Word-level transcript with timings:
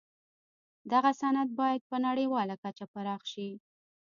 دغه 0.91 1.11
صنعت 1.21 1.49
باید 1.59 1.81
په 1.89 1.95
نړیواله 2.07 2.55
کچه 2.63 2.85
پراخ 2.93 3.21
شي 3.31 3.49